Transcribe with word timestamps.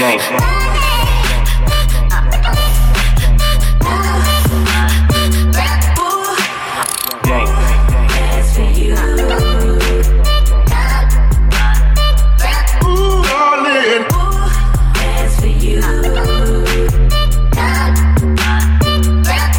Gang. 0.00 0.18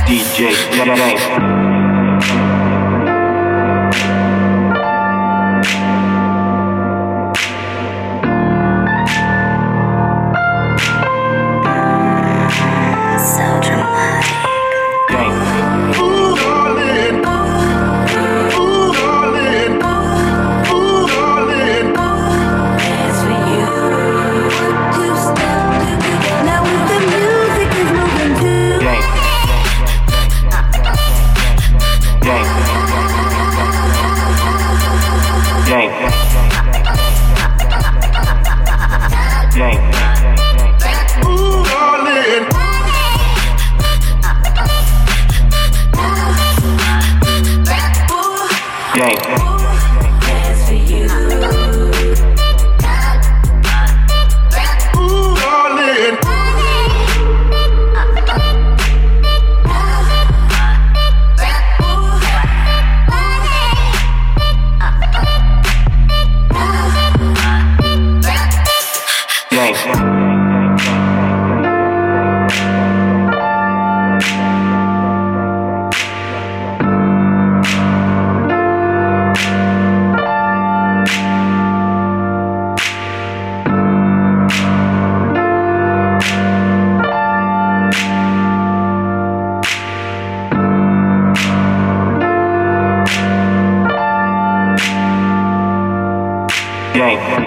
DJ. 0.07 1.80
Yeah. 49.01 49.60